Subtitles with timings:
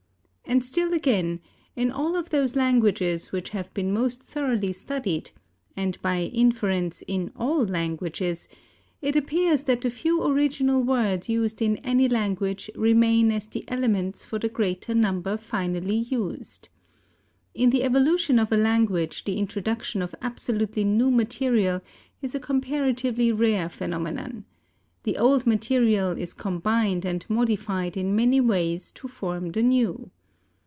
[0.45, 1.39] And still again,
[1.77, 5.31] in all of those languages which have been most thoroughly studied,
[5.77, 8.49] and by inference in all languages,
[9.01, 14.25] it appears that the few original words used in any language remain as the elements
[14.25, 16.67] for the greater number finally used.
[17.53, 21.79] In the evolution of a language the introduction of absolutely new material
[22.21, 24.43] is a comparatively rare phenomenon.
[25.03, 30.11] The old material is combined and modified in many ways to form the new.